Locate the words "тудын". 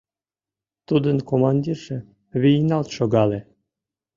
0.87-1.17